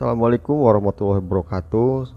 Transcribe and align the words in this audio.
Assalamualaikum 0.00 0.64
warahmatullahi 0.64 1.20
wabarakatuh. 1.20 2.08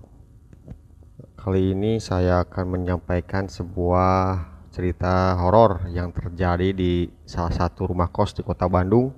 Kali 1.36 1.76
ini 1.76 2.00
saya 2.00 2.40
akan 2.48 2.80
menyampaikan 2.80 3.52
sebuah 3.52 4.40
cerita 4.72 5.36
horor 5.36 5.92
yang 5.92 6.16
terjadi 6.16 6.72
di 6.72 7.12
salah 7.28 7.52
satu 7.52 7.92
rumah 7.92 8.08
kos 8.08 8.40
di 8.40 8.40
Kota 8.40 8.72
Bandung 8.72 9.12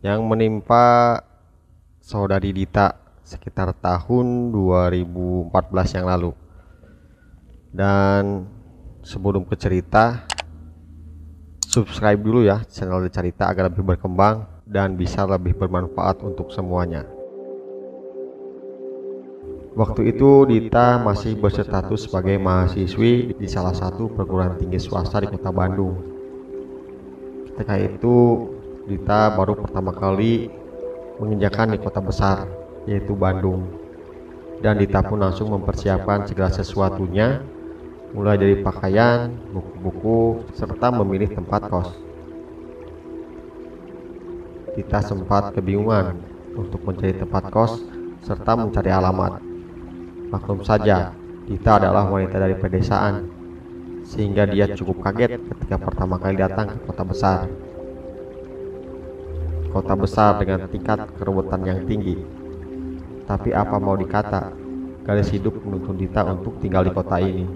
yang 0.00 0.24
menimpa 0.24 1.20
saudari 2.00 2.56
Dita 2.56 3.20
sekitar 3.20 3.76
tahun 3.76 4.48
2014 4.48 5.44
yang 6.00 6.08
lalu. 6.08 6.32
Dan 7.68 8.48
sebelum 9.04 9.44
ke 9.44 9.60
cerita, 9.60 10.24
subscribe 11.68 12.16
dulu 12.16 12.48
ya 12.48 12.64
channel 12.64 13.04
cerita 13.12 13.52
agar 13.52 13.68
lebih 13.68 13.84
berkembang 13.84 14.64
dan 14.64 14.96
bisa 14.96 15.28
lebih 15.28 15.52
bermanfaat 15.52 16.24
untuk 16.24 16.48
semuanya. 16.48 17.13
Waktu 19.74 20.14
itu 20.14 20.46
Dita 20.46 21.02
masih 21.02 21.34
berstatus 21.34 22.06
sebagai 22.06 22.38
mahasiswi 22.38 23.34
di 23.34 23.46
salah 23.50 23.74
satu 23.74 24.06
perguruan 24.06 24.54
tinggi 24.54 24.78
swasta 24.78 25.18
di 25.18 25.26
kota 25.26 25.50
Bandung. 25.50 25.98
Ketika 27.50 27.74
itu 27.82 28.16
Dita 28.86 29.34
baru 29.34 29.58
pertama 29.58 29.90
kali 29.90 30.46
menginjakan 31.18 31.74
di 31.74 31.82
kota 31.82 31.98
besar 31.98 32.46
yaitu 32.86 33.18
Bandung. 33.18 33.66
Dan 34.62 34.78
Dita 34.78 35.02
pun 35.02 35.18
langsung 35.18 35.50
mempersiapkan 35.50 36.30
segala 36.30 36.54
sesuatunya 36.54 37.42
mulai 38.14 38.38
dari 38.38 38.62
pakaian, 38.62 39.26
buku-buku, 39.50 40.54
serta 40.54 40.94
memilih 40.94 41.34
tempat 41.34 41.66
kos. 41.66 41.90
Dita 44.78 45.02
sempat 45.02 45.50
kebingungan 45.50 46.14
untuk 46.54 46.78
mencari 46.86 47.18
tempat 47.18 47.50
kos 47.50 47.82
serta 48.22 48.54
mencari 48.54 48.94
alamat. 48.94 49.53
Maklum 50.34 50.66
saja, 50.66 51.14
Dita 51.46 51.78
adalah 51.78 52.10
wanita 52.10 52.42
dari 52.42 52.58
pedesaan, 52.58 53.22
sehingga 54.02 54.50
dia 54.50 54.66
cukup 54.74 55.06
kaget 55.06 55.38
ketika 55.38 55.78
pertama 55.78 56.18
kali 56.18 56.34
datang 56.34 56.74
ke 56.74 56.76
kota 56.90 57.06
besar. 57.06 57.46
Kota 59.70 59.94
besar 59.94 60.42
dengan 60.42 60.66
tingkat 60.66 61.06
keruwetan 61.14 61.62
yang 61.62 61.86
tinggi. 61.86 62.18
Tapi 63.30 63.54
apa 63.54 63.78
mau 63.78 63.94
dikata, 63.94 64.50
garis 65.06 65.30
hidup 65.30 65.54
menuntun 65.62 65.94
Dita 66.02 66.26
untuk 66.26 66.58
tinggal 66.58 66.82
di 66.82 66.90
kota 66.90 67.22
ini. 67.22 67.46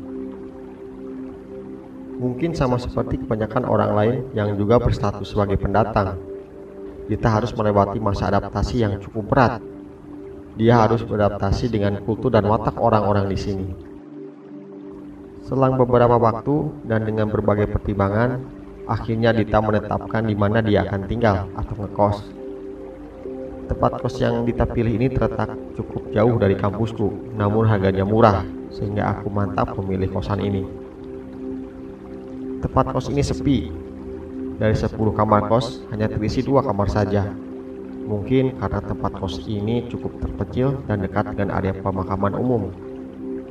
Mungkin 2.22 2.54
sama 2.54 2.78
seperti 2.78 3.18
kebanyakan 3.26 3.66
orang 3.66 3.90
lain 3.98 4.18
yang 4.38 4.54
juga 4.54 4.78
berstatus 4.78 5.34
sebagai 5.34 5.58
pendatang. 5.58 6.14
Dita 7.10 7.26
harus 7.26 7.50
melewati 7.58 7.98
masa 7.98 8.30
adaptasi 8.30 8.86
yang 8.86 9.02
cukup 9.02 9.26
berat 9.34 9.58
dia 10.58 10.74
harus 10.74 11.06
beradaptasi 11.06 11.70
dengan 11.70 12.02
kultur 12.02 12.34
dan 12.34 12.42
watak 12.50 12.74
orang-orang 12.82 13.30
di 13.30 13.38
sini. 13.38 13.68
Selang 15.46 15.78
beberapa 15.78 16.18
waktu 16.18 16.82
dan 16.82 17.06
dengan 17.06 17.30
berbagai 17.30 17.70
pertimbangan, 17.70 18.42
akhirnya 18.90 19.30
Dita 19.30 19.62
menetapkan 19.62 20.26
di 20.26 20.34
mana 20.34 20.58
dia 20.58 20.82
akan 20.82 21.06
tinggal 21.06 21.46
atau 21.54 21.74
ngekos. 21.78 22.16
Tempat 23.70 23.92
kos 24.02 24.18
yang 24.18 24.42
Dita 24.42 24.66
pilih 24.66 24.98
ini 24.98 25.06
terletak 25.14 25.54
cukup 25.78 26.10
jauh 26.10 26.34
dari 26.42 26.58
kampusku, 26.58 27.38
namun 27.38 27.64
harganya 27.70 28.02
murah, 28.02 28.42
sehingga 28.74 29.14
aku 29.14 29.30
mantap 29.30 29.78
memilih 29.78 30.10
kosan 30.10 30.42
ini. 30.42 30.66
Tempat 32.66 32.92
kos 32.92 33.06
ini 33.14 33.22
sepi. 33.22 33.70
Dari 34.58 34.74
10 34.74 34.90
kamar 35.14 35.46
kos, 35.46 35.86
hanya 35.94 36.10
terisi 36.10 36.42
dua 36.42 36.66
kamar 36.66 36.90
saja, 36.90 37.30
Mungkin 38.08 38.56
karena 38.56 38.80
tempat 38.80 39.12
kos 39.20 39.44
ini 39.44 39.84
cukup 39.92 40.16
terpencil 40.24 40.80
dan 40.88 41.04
dekat 41.04 41.36
dengan 41.36 41.52
area 41.52 41.76
pemakaman 41.76 42.32
umum. 42.32 42.72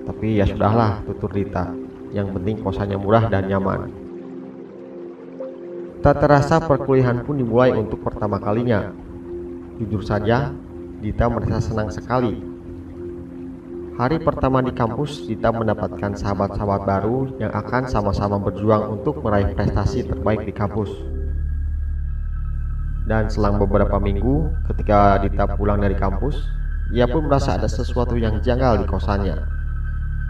Tapi 0.01 0.41
ya 0.41 0.49
sudahlah, 0.49 1.05
tutur 1.05 1.29
Dita. 1.29 1.69
Yang 2.09 2.33
penting 2.33 2.65
kosannya 2.65 2.97
murah 2.97 3.29
dan 3.29 3.45
nyaman. 3.45 3.93
Tak 6.01 6.25
terasa 6.25 6.57
perkuliahan 6.57 7.21
pun 7.21 7.37
dimulai 7.37 7.69
untuk 7.77 8.01
pertama 8.01 8.41
kalinya. 8.41 8.89
Jujur 9.77 10.01
saja, 10.01 10.49
Dita 11.05 11.29
merasa 11.29 11.61
senang 11.61 11.93
sekali. 11.93 12.41
Hari 13.97 14.17
pertama 14.25 14.65
di 14.65 14.73
kampus, 14.73 15.29
Dita 15.29 15.53
mendapatkan 15.53 16.17
sahabat-sahabat 16.17 16.81
baru 16.81 17.29
yang 17.37 17.53
akan 17.53 17.85
sama-sama 17.85 18.41
berjuang 18.41 18.89
untuk 18.89 19.21
meraih 19.21 19.53
prestasi 19.53 20.01
terbaik 20.01 20.49
di 20.49 20.53
kampus. 20.53 21.16
Dan 23.07 23.31
selang 23.31 23.55
beberapa 23.55 24.03
minggu, 24.03 24.51
ketika 24.67 25.23
Dita 25.23 25.47
pulang 25.55 25.79
dari 25.79 25.95
kampus, 25.95 26.43
ia 26.91 27.07
pun 27.07 27.31
merasa 27.31 27.55
ada 27.55 27.71
sesuatu 27.71 28.19
yang 28.19 28.43
janggal 28.43 28.83
di 28.83 28.85
kosannya. 28.85 29.47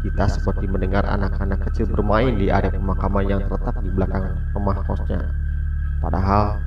Dita 0.05 0.29
seperti 0.29 0.69
mendengar 0.69 1.01
anak-anak 1.09 1.65
kecil 1.65 1.89
bermain 1.89 2.37
di 2.37 2.53
area 2.53 2.69
pemakaman 2.69 3.25
yang 3.25 3.41
terletak 3.49 3.81
di 3.81 3.89
belakang 3.89 4.29
rumah 4.53 4.77
kosnya. 4.85 5.25
Padahal, 6.05 6.61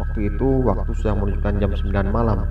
waktu 0.00 0.32
itu 0.32 0.64
waktu 0.64 0.96
sudah 0.96 1.12
menunjukkan 1.12 1.54
jam 1.60 1.70
9 1.76 2.08
malam. 2.08 2.48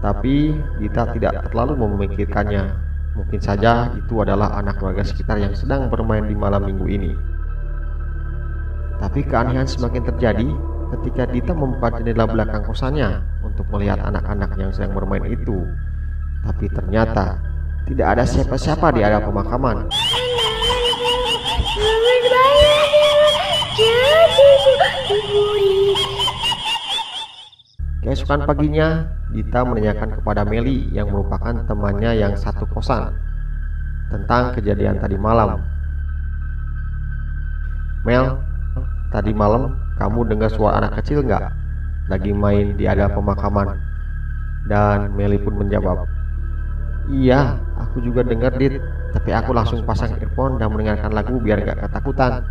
Tapi 0.00 0.56
Dita 0.80 1.12
tidak 1.12 1.52
terlalu 1.52 1.76
memikirkannya. 1.76 2.72
Mungkin 3.20 3.40
saja 3.44 3.92
itu 4.00 4.24
adalah 4.24 4.56
anak 4.56 4.80
warga 4.80 5.04
sekitar 5.04 5.36
yang 5.44 5.52
sedang 5.52 5.92
bermain 5.92 6.24
di 6.24 6.32
malam 6.32 6.64
minggu 6.64 6.88
ini. 6.88 7.12
Tapi 8.96 9.20
keanehan 9.28 9.68
semakin 9.68 10.08
terjadi 10.08 10.48
ketika 10.94 11.26
Dita 11.26 11.52
membuka 11.52 11.98
jendela 11.98 12.24
belakang 12.30 12.62
kosannya 12.62 13.18
untuk 13.42 13.66
melihat 13.74 13.98
anak-anak 14.06 14.54
yang 14.54 14.70
sedang 14.70 14.94
bermain 14.94 15.26
itu. 15.26 15.66
Tapi 16.46 16.70
ternyata 16.70 17.42
tidak 17.90 18.06
ada 18.14 18.24
siapa-siapa 18.24 18.94
di 18.94 19.00
area 19.02 19.18
pemakaman. 19.18 19.90
Keesokan 28.04 28.44
paginya, 28.44 29.08
Dita 29.32 29.64
menanyakan 29.66 30.20
kepada 30.20 30.46
Meli 30.46 30.92
yang 30.94 31.10
merupakan 31.10 31.56
temannya 31.66 32.14
yang 32.14 32.36
satu 32.38 32.68
kosan 32.70 33.10
tentang 34.12 34.54
kejadian 34.54 35.00
tadi 35.00 35.16
malam. 35.18 35.58
Mel, 38.04 38.38
tadi 39.14 39.30
malam 39.30 39.78
kamu 39.94 40.26
dengar 40.26 40.50
suara 40.50 40.82
anak 40.82 40.98
kecil 40.98 41.22
nggak? 41.22 41.54
Lagi 42.10 42.34
main 42.34 42.74
di 42.74 42.90
ada 42.90 43.06
pemakaman. 43.14 43.78
Dan 44.66 45.14
Meli 45.14 45.38
pun 45.38 45.60
menjawab, 45.60 46.08
Iya, 47.12 47.60
aku 47.76 48.00
juga 48.00 48.24
dengar 48.24 48.56
dit, 48.56 48.80
tapi 49.12 49.30
aku 49.36 49.52
langsung 49.52 49.84
pasang 49.84 50.16
earphone 50.16 50.56
dan 50.56 50.72
mendengarkan 50.72 51.12
lagu 51.12 51.36
biar 51.36 51.60
gak 51.60 51.84
ketakutan. 51.84 52.48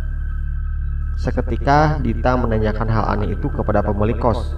Seketika 1.18 1.98
Dita 1.98 2.38
menanyakan 2.38 2.86
hal 2.86 3.04
aneh 3.18 3.34
itu 3.34 3.50
kepada 3.50 3.82
pemilik 3.82 4.14
kos, 4.14 4.54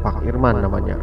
Pak 0.00 0.24
Irman 0.24 0.64
namanya. 0.64 0.96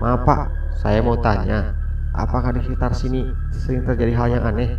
Maaf 0.00 0.24
pak, 0.24 0.40
saya 0.80 1.04
mau 1.04 1.16
tanya, 1.20 1.76
apakah 2.16 2.56
di 2.56 2.64
sekitar 2.64 2.96
sini 2.96 3.28
sering 3.52 3.84
terjadi 3.84 4.12
hal 4.16 4.28
yang 4.36 4.44
aneh? 4.44 4.76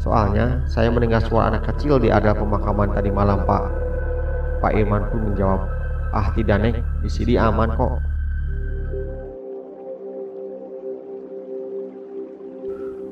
Soalnya 0.00 0.64
saya 0.68 0.88
mendengar 0.88 1.20
suara 1.24 1.52
anak 1.52 1.68
kecil 1.72 2.00
di 2.00 2.08
area 2.08 2.32
pemakaman 2.32 2.92
tadi 2.92 3.12
malam 3.12 3.44
pak. 3.44 3.83
Pak 4.64 4.72
Irman 4.80 5.04
pun 5.12 5.20
menjawab, 5.28 5.60
Ah 6.08 6.32
tidak 6.32 6.56
Neng, 6.64 6.80
di 7.04 7.10
sini 7.12 7.36
aman 7.36 7.68
kok. 7.76 8.00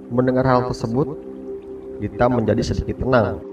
Mendengar 0.09 0.49
hal 0.49 0.73
tersebut, 0.73 1.13
Dita 2.01 2.33
menjadi 2.33 2.65
sedikit 2.65 3.05
tenang. 3.05 3.45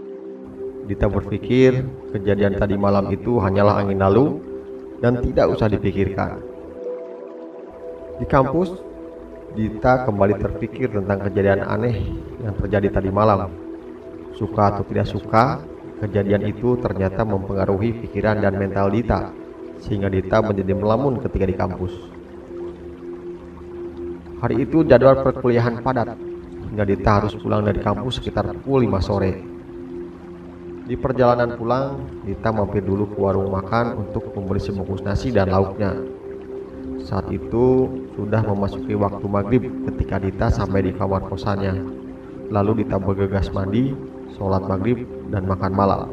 Dita 0.87 1.11
berpikir 1.11 1.83
kejadian 2.15 2.55
tadi 2.55 2.79
malam 2.79 3.11
itu 3.11 3.35
hanyalah 3.35 3.83
angin 3.83 3.99
lalu 3.99 4.39
dan 5.03 5.19
tidak 5.19 5.59
usah 5.59 5.67
dipikirkan. 5.67 6.39
Di 8.15 8.25
kampus, 8.31 8.79
Dita 9.59 10.07
kembali 10.07 10.39
terpikir 10.39 10.87
tentang 10.87 11.19
kejadian 11.27 11.67
aneh 11.67 12.15
yang 12.47 12.55
terjadi 12.63 12.95
tadi 12.95 13.11
malam. 13.11 13.51
Suka 14.39 14.71
atau 14.71 14.87
tidak 14.87 15.11
suka, 15.11 15.59
Kejadian 15.99 16.47
itu 16.47 16.79
ternyata 16.79 17.27
mempengaruhi 17.27 17.91
pikiran 18.07 18.39
dan 18.39 18.55
mental 18.55 18.87
Dita, 18.87 19.35
sehingga 19.83 20.07
Dita 20.07 20.39
menjadi 20.39 20.71
melamun 20.71 21.19
ketika 21.19 21.43
di 21.43 21.55
kampus. 21.59 21.91
Hari 24.39 24.63
itu 24.63 24.87
jadwal 24.87 25.19
perkuliahan 25.19 25.83
padat, 25.83 26.15
hingga 26.71 26.87
Dita 26.87 27.19
harus 27.19 27.35
pulang 27.35 27.67
dari 27.67 27.83
kampus 27.83 28.23
sekitar 28.23 28.47
pukul 28.63 28.87
5 28.87 29.03
sore. 29.03 29.33
Di 30.87 30.95
perjalanan 30.95 31.59
pulang, 31.59 31.99
Dita 32.23 32.55
mampir 32.55 32.79
dulu 32.79 33.11
ke 33.11 33.19
warung 33.19 33.51
makan 33.51 33.99
untuk 33.99 34.31
membeli 34.31 34.63
sebungkus 34.63 35.03
nasi 35.03 35.35
dan 35.35 35.51
lauknya. 35.51 35.99
Saat 37.03 37.27
itu 37.27 37.91
sudah 38.15 38.39
memasuki 38.39 38.95
waktu 38.95 39.25
maghrib 39.27 39.67
ketika 39.91 40.15
Dita 40.15 40.47
sampai 40.47 40.87
di 40.87 40.91
kamar 40.95 41.27
kosannya. 41.27 41.75
Lalu 42.47 42.87
Dita 42.87 42.95
bergegas 42.95 43.51
mandi 43.51 43.91
sholat 44.37 44.65
maghrib, 44.65 45.05
dan 45.29 45.45
makan 45.45 45.71
malam. 45.73 46.09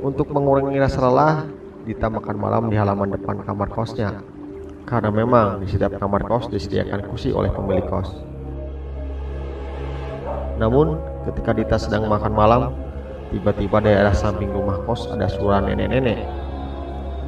Untuk 0.00 0.32
mengurangi 0.32 0.80
rasa 0.80 1.04
lelah, 1.04 1.44
Dita 1.80 2.12
makan 2.12 2.36
malam 2.36 2.68
di 2.68 2.76
halaman 2.76 3.16
depan 3.16 3.40
kamar 3.40 3.68
kosnya. 3.72 4.20
Karena 4.84 5.08
memang 5.08 5.60
di 5.60 5.68
setiap 5.68 5.96
kamar 5.96 6.24
kos 6.28 6.48
disediakan 6.52 7.04
kursi 7.08 7.32
oleh 7.32 7.48
pemilik 7.52 7.84
kos. 7.88 8.08
Namun, 10.60 11.00
ketika 11.28 11.56
Dita 11.56 11.76
sedang 11.80 12.08
makan 12.08 12.32
malam, 12.36 12.72
tiba-tiba 13.32 13.80
daerah 13.80 14.12
samping 14.12 14.52
rumah 14.52 14.76
kos 14.84 15.08
ada 15.08 15.28
suara 15.28 15.64
nenek-nenek. 15.64 16.20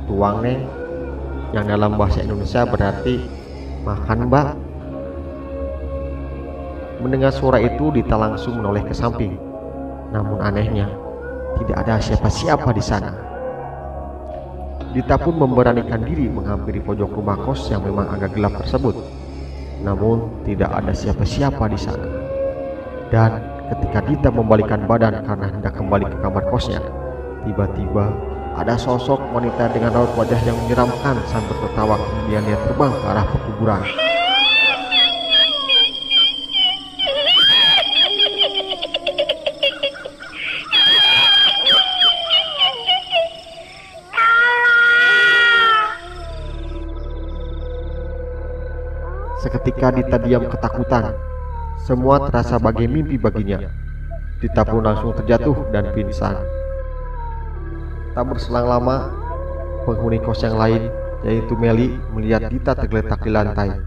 Tuang 0.09 0.45
yang 1.53 1.65
dalam 1.69 1.97
bahasa 2.01 2.25
Indonesia 2.25 2.65
berarti 2.65 3.21
makan 3.85 4.29
mbak. 4.29 4.49
Mendengar 7.02 7.34
suara 7.34 7.58
itu, 7.58 7.90
Dita 7.90 8.14
langsung 8.14 8.62
menoleh 8.62 8.87
ke 8.87 8.94
samping. 8.94 9.34
Namun 10.14 10.38
anehnya, 10.38 10.87
tidak 11.58 11.82
ada 11.82 11.99
siapa-siapa 11.99 12.70
di 12.70 12.78
sana. 12.78 13.10
Dita 14.94 15.19
pun 15.19 15.34
memberanikan 15.34 15.99
diri 16.06 16.31
menghampiri 16.31 16.78
pojok 16.78 17.10
rumah 17.10 17.34
kos 17.43 17.75
yang 17.75 17.82
memang 17.82 18.06
agak 18.06 18.38
gelap 18.38 18.54
tersebut. 18.62 18.94
Namun 19.82 20.46
tidak 20.46 20.70
ada 20.70 20.94
siapa-siapa 20.94 21.66
di 21.66 21.78
sana. 21.81 22.06
Dan 23.10 23.43
ketika 23.75 23.99
Dita 24.06 24.31
membalikkan 24.31 24.87
badan 24.87 25.26
karena 25.26 25.50
hendak 25.50 25.75
kembali 25.75 26.06
ke 26.06 26.16
kamar 26.22 26.46
kosnya, 26.54 26.78
tiba-tiba 27.43 28.14
ada 28.54 28.78
sosok 28.78 29.19
wanita 29.34 29.75
dengan 29.75 29.90
raut 29.90 30.12
wajah 30.14 30.38
yang 30.46 30.54
menyeramkan 30.64 31.19
sambil 31.26 31.56
tertawa 31.66 31.99
kemudian 31.99 32.46
dia 32.46 32.58
terbang 32.62 32.94
ke 32.94 33.06
arah 33.10 33.26
pekuburan. 33.26 34.12
Seketika 49.43 49.91
Dita 49.91 50.23
diam 50.23 50.47
ketakutan. 50.47 51.19
Semua 51.83 52.31
terasa 52.31 52.62
bagai 52.62 52.87
mimpi 52.87 53.19
baginya. 53.19 53.59
Dita 54.39 54.62
pun 54.62 54.87
langsung 54.87 55.11
terjatuh 55.19 55.67
dan 55.75 55.91
pingsan. 55.91 56.39
Tak 58.15 58.23
berselang 58.23 58.71
lama, 58.71 59.11
penghuni 59.83 60.23
kos 60.23 60.47
yang 60.47 60.55
lain, 60.55 60.87
yaitu 61.27 61.59
Meli, 61.59 61.91
melihat 62.15 62.55
Dita 62.55 62.79
tergeletak 62.79 63.19
di 63.27 63.31
lantai. 63.35 63.83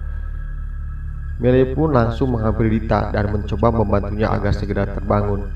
Meli 1.40 1.72
pun 1.72 1.96
langsung 1.96 2.36
menghampiri 2.36 2.84
Dita 2.84 3.16
dan 3.16 3.32
mencoba 3.32 3.72
membantunya 3.72 4.28
agar 4.28 4.52
segera 4.52 4.84
terbangun. 4.92 5.48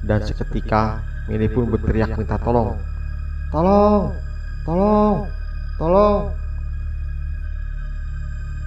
Dan 0.00 0.24
seketika, 0.24 1.04
Meli 1.28 1.52
pun 1.52 1.68
berteriak 1.68 2.16
minta 2.16 2.40
tolong. 2.40 2.80
Tolong, 3.52 4.16
tolong, 4.64 5.28
tolong. 5.76 6.43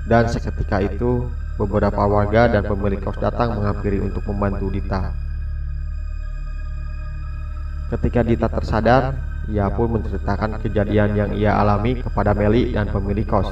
Dan 0.08 0.24
seketika 0.32 0.80
itu, 0.80 1.28
beberapa 1.60 2.00
warga 2.08 2.48
dan 2.48 2.64
pemilik 2.64 3.04
kos 3.04 3.20
datang 3.20 3.60
menghampiri 3.60 4.00
untuk 4.00 4.24
membantu 4.32 4.72
Dita. 4.72 5.12
Ketika 7.92 8.24
Dita 8.24 8.48
tersadar, 8.48 9.20
ia 9.52 9.68
pun 9.68 10.00
menceritakan 10.00 10.64
kejadian 10.64 11.12
yang 11.12 11.32
ia 11.36 11.60
alami 11.60 12.00
kepada 12.00 12.32
Meli 12.32 12.72
dan 12.72 12.88
pemilik 12.88 13.28
kos. 13.28 13.52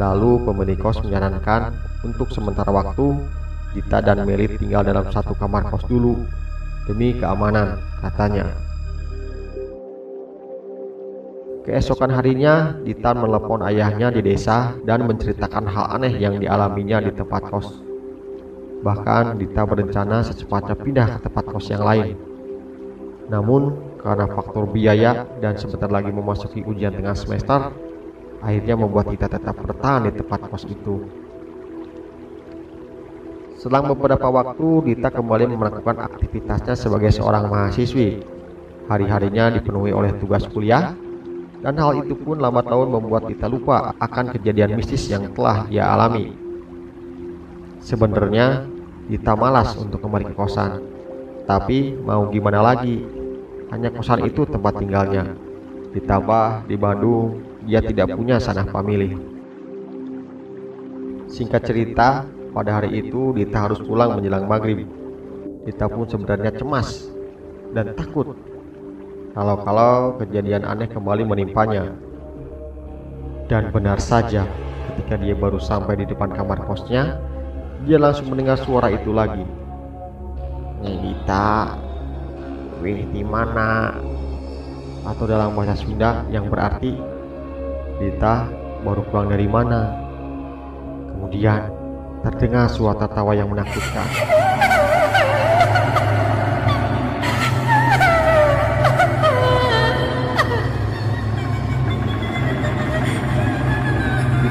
Lalu 0.00 0.48
pemilik 0.48 0.80
kos 0.80 1.04
menyarankan 1.04 1.76
untuk 2.04 2.32
sementara 2.32 2.72
waktu 2.72 3.20
Dita 3.76 4.00
dan 4.00 4.24
Meli 4.24 4.56
tinggal 4.56 4.80
dalam 4.80 5.12
satu 5.12 5.36
kamar 5.36 5.68
kos 5.68 5.84
dulu 5.84 6.24
demi 6.88 7.20
keamanan, 7.20 7.76
katanya. 8.00 8.65
Keesokan 11.66 12.14
harinya, 12.14 12.78
Dita 12.78 13.10
menelepon 13.10 13.58
ayahnya 13.66 14.14
di 14.14 14.22
desa 14.22 14.78
dan 14.86 15.02
menceritakan 15.02 15.66
hal 15.66 15.98
aneh 15.98 16.14
yang 16.14 16.38
dialaminya 16.38 17.02
di 17.02 17.10
tempat 17.10 17.42
kos. 17.50 17.82
Bahkan 18.86 19.34
Dita 19.34 19.66
berencana 19.66 20.22
secepatnya 20.22 20.78
pindah 20.78 21.18
ke 21.18 21.26
tempat 21.26 21.44
kos 21.50 21.66
yang 21.74 21.82
lain. 21.82 22.14
Namun, 23.26 23.82
karena 23.98 24.30
faktor 24.30 24.70
biaya 24.70 25.26
dan 25.42 25.58
sebentar 25.58 25.90
lagi 25.90 26.14
memasuki 26.14 26.62
ujian 26.62 26.94
tengah 26.94 27.18
semester, 27.18 27.74
akhirnya 28.46 28.78
membuat 28.78 29.10
Dita 29.10 29.26
tetap 29.26 29.58
bertahan 29.58 30.06
di 30.06 30.14
tempat 30.14 30.46
kos 30.46 30.70
itu. 30.70 31.02
Selang 33.58 33.90
beberapa 33.90 34.30
waktu, 34.30 34.94
Dita 34.94 35.10
kembali 35.10 35.50
melakukan 35.50 35.98
aktivitasnya 35.98 36.78
sebagai 36.78 37.10
seorang 37.10 37.50
mahasiswi. 37.50 38.22
Hari-harinya 38.86 39.50
dipenuhi 39.50 39.90
oleh 39.90 40.14
tugas 40.22 40.46
kuliah, 40.46 40.94
dan 41.66 41.82
hal 41.82 41.98
itu 41.98 42.14
pun 42.14 42.38
lambat 42.38 42.70
laun 42.70 42.94
membuat 42.94 43.26
Dita 43.26 43.50
lupa 43.50 43.90
akan 43.98 44.30
kejadian 44.38 44.78
mistis 44.78 45.10
yang 45.10 45.34
telah 45.34 45.66
ia 45.66 45.82
alami. 45.82 46.30
Sebenarnya, 47.82 48.62
Dita 49.10 49.34
malas 49.34 49.74
untuk 49.74 49.98
kembali 49.98 50.30
ke 50.30 50.34
kosan. 50.38 50.78
Tapi 51.42 51.98
mau 51.98 52.30
gimana 52.30 52.62
lagi? 52.62 53.02
Hanya 53.74 53.90
kosan 53.90 54.22
itu 54.22 54.46
tempat 54.46 54.78
tinggalnya. 54.78 55.34
Ditambah 55.90 56.70
di 56.70 56.78
Bandung, 56.78 57.42
dia 57.66 57.82
tidak 57.82 58.14
punya 58.14 58.38
sanah 58.38 58.70
famili. 58.70 59.18
Singkat 61.26 61.66
cerita, 61.66 62.30
pada 62.54 62.78
hari 62.78 63.02
itu 63.02 63.34
Dita 63.34 63.66
harus 63.66 63.82
pulang 63.82 64.14
menjelang 64.14 64.46
maghrib. 64.46 64.86
Dita 65.66 65.90
pun 65.90 66.06
sebenarnya 66.06 66.54
cemas 66.54 67.10
dan 67.74 67.90
takut 67.98 68.38
kalau-kalau 69.36 70.16
kejadian 70.16 70.64
aneh 70.64 70.88
kembali 70.88 71.28
menimpanya. 71.28 71.92
Dan 73.52 73.68
benar 73.68 74.00
saja, 74.00 74.48
ketika 74.90 75.20
dia 75.20 75.36
baru 75.36 75.60
sampai 75.60 76.00
di 76.00 76.08
depan 76.08 76.32
kamar 76.32 76.64
kosnya, 76.64 77.20
dia 77.84 78.00
langsung 78.00 78.32
mendengar 78.32 78.56
suara 78.56 78.88
itu 78.88 79.12
lagi. 79.12 79.44
Dita, 80.80 81.76
wih 82.80 83.04
di 83.12 83.20
mana? 83.20 83.92
Atau 85.04 85.28
dalam 85.28 85.52
bahasa 85.54 85.78
Sunda 85.78 86.26
yang 86.32 86.50
berarti 86.50 86.96
Dita 88.00 88.48
baru 88.82 89.04
pulang 89.08 89.28
dari 89.30 89.46
mana? 89.46 89.92
Kemudian 91.12 91.70
terdengar 92.24 92.72
suara 92.72 93.04
tawa 93.06 93.36
yang 93.36 93.52
menakutkan. 93.52 94.35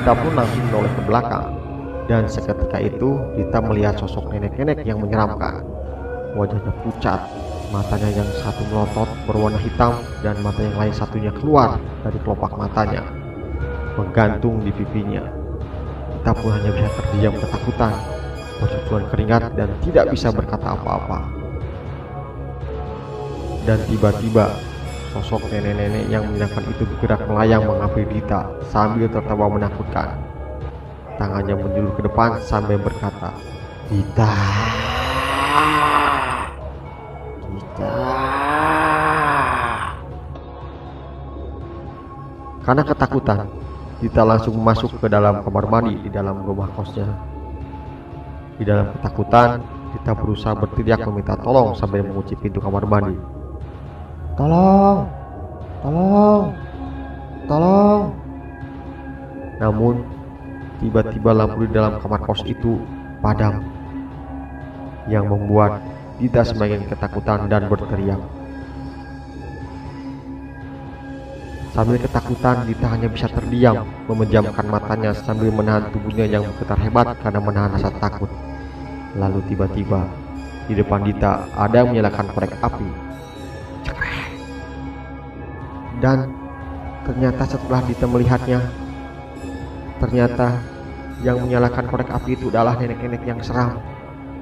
Dita 0.06 0.22
pun 0.22 0.38
langsung 0.38 0.62
menoleh 0.70 0.94
ke 0.94 1.02
belakang 1.10 1.46
dan 2.06 2.30
seketika 2.30 2.78
itu 2.78 3.18
Dita 3.34 3.58
melihat 3.58 3.98
sosok 3.98 4.30
nenek-nenek 4.30 4.86
yang 4.86 5.02
menyeramkan. 5.02 5.66
Wajahnya 6.38 6.70
pucat, 6.86 7.26
matanya 7.74 8.14
yang 8.14 8.30
satu 8.38 8.70
melotot 8.70 9.10
berwarna 9.26 9.58
hitam 9.58 9.98
dan 10.22 10.38
mata 10.46 10.62
yang 10.62 10.78
lain 10.78 10.94
satunya 10.94 11.34
keluar 11.34 11.82
dari 12.06 12.22
kelopak 12.22 12.54
matanya, 12.54 13.02
menggantung 13.98 14.62
di 14.62 14.70
pipinya. 14.78 15.26
Dita 16.14 16.38
pun 16.38 16.54
hanya 16.54 16.70
bisa 16.70 16.90
terdiam 17.02 17.34
ketakutan, 17.42 17.94
bercucuran 18.62 19.06
keringat 19.10 19.58
dan 19.58 19.74
tidak 19.82 20.14
bisa 20.14 20.30
berkata 20.30 20.78
apa-apa. 20.78 21.26
Dan 23.66 23.82
tiba-tiba 23.90 24.54
Sosok 25.16 25.48
nenek-nenek 25.48 26.12
yang 26.12 26.28
menyenangkan 26.28 26.76
itu 26.76 26.84
bergerak 26.84 27.24
melayang 27.24 27.64
menghampiri 27.64 28.20
Dita 28.20 28.52
sambil 28.68 29.08
tertawa 29.08 29.48
menakutkan. 29.48 30.12
Tangannya 31.16 31.56
menjulur 31.56 31.96
ke 31.96 32.04
depan 32.04 32.36
sambil 32.44 32.76
berkata, 32.76 33.32
Dita, 33.88 34.28
Dita. 37.48 37.96
Karena 42.68 42.84
ketakutan, 42.84 43.48
Dita 44.04 44.22
langsung 44.28 44.60
masuk 44.60 45.00
ke 45.00 45.08
dalam 45.08 45.40
kamar 45.48 45.72
mandi 45.72 45.96
di 45.96 46.12
dalam 46.12 46.44
rumah 46.44 46.68
kosnya. 46.76 47.08
Di 48.60 48.68
dalam 48.68 48.92
ketakutan, 49.00 49.64
Dita 49.96 50.12
berusaha 50.12 50.60
berteriak 50.60 51.08
meminta 51.08 51.40
tolong 51.40 51.72
sambil 51.72 52.04
mengunci 52.04 52.36
pintu 52.36 52.60
kamar 52.60 52.84
mandi. 52.84 53.35
Tolong, 54.36 55.08
tolong, 55.80 56.52
tolong. 57.48 58.02
Namun, 59.64 60.04
tiba-tiba 60.84 61.32
lampu 61.32 61.64
di 61.64 61.72
dalam 61.72 61.96
kamar 62.04 62.20
kos 62.20 62.44
itu 62.44 62.84
padam, 63.24 63.64
yang 65.08 65.32
membuat 65.32 65.80
Dita 66.20 66.44
semakin 66.44 66.84
ketakutan 66.88 67.48
dan 67.48 67.72
berteriak. 67.72 68.20
Sambil 71.72 72.00
ketakutan, 72.04 72.68
Dita 72.68 72.92
hanya 72.92 73.08
bisa 73.08 73.32
terdiam, 73.32 73.88
memejamkan 74.12 74.68
matanya 74.68 75.16
sambil 75.16 75.48
menahan 75.52 75.88
tubuhnya 75.96 76.28
yang 76.28 76.44
bergetar 76.44 76.80
hebat 76.84 77.16
karena 77.24 77.40
menahan 77.40 77.72
rasa 77.72 77.88
takut. 78.04 78.28
Lalu 79.16 79.40
tiba-tiba, 79.48 80.08
di 80.68 80.76
depan 80.76 81.08
Dita 81.08 81.48
ada 81.56 81.84
yang 81.84 81.96
menyalakan 81.96 82.28
korek 82.36 82.52
api 82.60 83.05
dan 86.04 86.32
ternyata 87.06 87.46
setelah 87.46 87.86
Dita 87.86 88.10
melihatnya, 88.10 88.60
Ternyata 89.96 90.60
yang 91.24 91.40
menyalakan 91.40 91.88
korek 91.88 92.12
api 92.12 92.36
itu 92.36 92.52
adalah 92.52 92.76
nenek-nenek 92.76 93.24
yang 93.24 93.40
seram. 93.40 93.80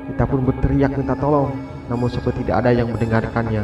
Kita 0.10 0.26
pun 0.26 0.42
berteriak 0.44 0.98
minta 0.98 1.14
tolong, 1.14 1.54
namun 1.88 2.10
seperti 2.10 2.42
tidak 2.44 2.66
ada 2.66 2.72
yang 2.74 2.90
mendengarkannya. 2.90 3.64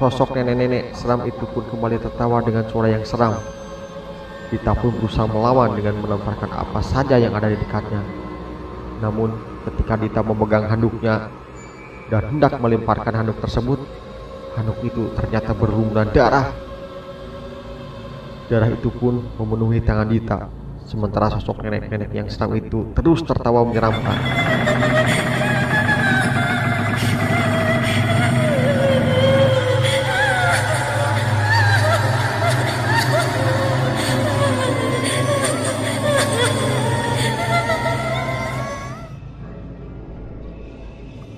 Sosok 0.00 0.32
nenek-nenek 0.32 0.96
seram 0.96 1.28
itu 1.28 1.44
pun 1.44 1.60
kembali 1.68 2.00
tertawa 2.00 2.40
dengan 2.40 2.64
suara 2.72 2.88
yang 2.88 3.04
seram. 3.04 3.36
Dita 4.48 4.72
pun 4.72 4.96
berusaha 4.96 5.28
melawan 5.28 5.76
dengan 5.76 6.00
melemparkan 6.00 6.48
apa 6.56 6.80
saja 6.80 7.20
yang 7.20 7.36
ada 7.36 7.52
di 7.52 7.60
dekatnya. 7.60 8.00
Namun, 9.04 9.36
ketika 9.68 10.00
Dita 10.00 10.24
memegang 10.24 10.72
handuknya 10.72 11.28
dan 12.08 12.32
hendak 12.32 12.56
melemparkan 12.64 13.12
handuk 13.12 13.44
tersebut, 13.44 13.76
handuk 14.56 14.80
itu 14.88 15.12
ternyata 15.20 15.52
berlumuran 15.52 16.08
darah. 16.16 16.48
Darah 18.48 18.72
itu 18.72 18.88
pun 18.88 19.20
memenuhi 19.36 19.84
tangan 19.84 20.08
Dita, 20.08 20.48
sementara 20.88 21.28
sosok 21.28 21.60
nenek-nenek 21.60 22.08
yang 22.16 22.32
seram 22.32 22.56
itu 22.56 22.88
terus 22.96 23.20
tertawa 23.20 23.68
menyeramkan. 23.68 24.49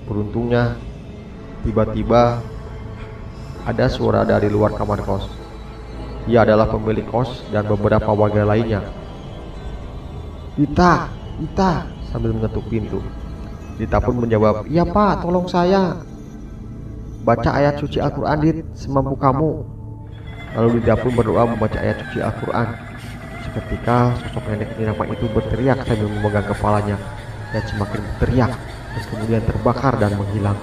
Beruntungnya, 0.03 0.75
tiba-tiba 1.63 2.43
ada 3.63 3.85
suara 3.87 4.27
dari 4.27 4.51
luar 4.51 4.75
kamar 4.75 4.99
kos. 5.07 5.31
Ia 6.27 6.43
adalah 6.43 6.67
pemilik 6.67 7.07
kos 7.07 7.47
dan 7.51 7.67
beberapa 7.67 8.11
warga 8.11 8.43
lainnya. 8.43 8.83
Dita, 10.59 11.07
Dita, 11.39 11.87
sambil 12.11 12.35
mengetuk 12.35 12.67
pintu. 12.67 12.99
Dita 13.79 13.97
pun 14.03 14.21
menjawab, 14.21 14.67
iya 14.69 14.85
pak, 14.85 15.23
tolong 15.23 15.47
saya. 15.47 15.97
Baca 17.23 17.49
ayat 17.55 17.79
suci 17.79 18.03
Al-Quran, 18.03 18.37
Dit, 18.43 18.57
semampu 18.75 19.15
kamu. 19.15 19.63
Lalu 20.59 20.83
Dita 20.83 20.99
pun 20.99 21.15
berdoa 21.15 21.47
membaca 21.47 21.79
ayat 21.79 22.03
suci 22.05 22.19
Al-Quran. 22.19 22.67
Seketika 23.47 24.13
sosok 24.19 24.43
nenek 24.51 24.75
penyiraman 24.75 25.07
itu 25.15 25.25
berteriak 25.31 25.79
sambil 25.87 26.07
memegang 26.11 26.47
kepalanya 26.47 26.97
dan 27.51 27.63
semakin 27.69 28.01
berteriak 28.01 28.51
dan 28.93 29.03
kemudian 29.09 29.41
terbakar 29.41 29.97
dan 29.97 30.13
menghilang. 30.13 30.57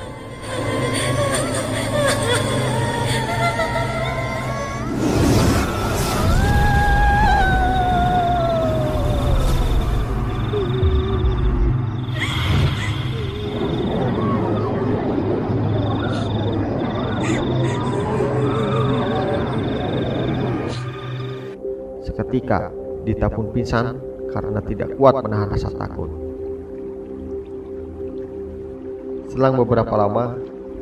Seketika, 22.00 22.70
Dita 23.00 23.32
pun 23.32 23.50
pingsan 23.50 23.96
karena 24.30 24.60
tidak 24.62 24.94
kuat 24.94 25.18
menahan 25.25 25.50
rasa 25.50 25.72
takut. 25.75 26.19
Selang 29.30 29.54
beberapa 29.54 29.94
lama, 29.94 30.34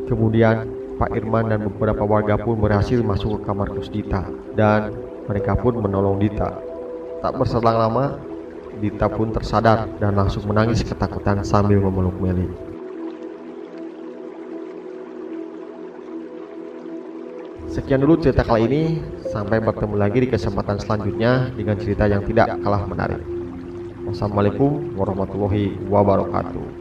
kemudian 0.09 0.65
Pak 0.97 1.13
Irman 1.13 1.53
dan 1.53 1.69
beberapa 1.69 2.01
warga 2.09 2.41
pun 2.41 2.57
berhasil 2.57 2.97
masuk 3.05 3.39
ke 3.39 3.41
kamar 3.45 3.69
kos 3.77 3.93
Dita 3.93 4.25
dan 4.57 4.97
mereka 5.29 5.53
pun 5.53 5.77
menolong 5.77 6.17
Dita. 6.17 6.57
Tak 7.21 7.37
berselang 7.37 7.77
lama, 7.77 8.17
Dita 8.81 9.05
pun 9.13 9.37
tersadar 9.37 9.85
dan 10.01 10.17
langsung 10.17 10.49
menangis 10.49 10.81
ketakutan 10.81 11.45
sambil 11.45 11.77
memeluk 11.77 12.17
Meli. 12.25 12.49
Sekian 17.69 18.01
dulu 18.01 18.17
cerita 18.17 18.49
kali 18.49 18.65
ini, 18.65 18.83
sampai 19.29 19.61
bertemu 19.61 19.95
lagi 20.01 20.25
di 20.25 20.29
kesempatan 20.33 20.81
selanjutnya 20.81 21.53
dengan 21.53 21.77
cerita 21.77 22.09
yang 22.09 22.25
tidak 22.25 22.57
kalah 22.65 22.81
menarik. 22.89 23.21
Wassalamualaikum 24.09 24.97
warahmatullahi 24.97 25.77
wabarakatuh. 25.85 26.78